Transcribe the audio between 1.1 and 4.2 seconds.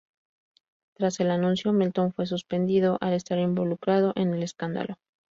el anuncio, Melton fue suspendido al estar involucrado